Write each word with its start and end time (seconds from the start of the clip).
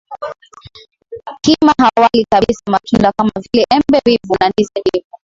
Kima 1.41 1.73
hawali 1.81 2.25
kabisa 2.31 2.63
matunda 2.69 3.11
kama 3.17 3.31
vile 3.51 3.65
Embe 3.69 3.99
mbivu 4.05 4.37
na 4.41 4.49
ndizi 4.49 4.71
mbivu 4.81 5.07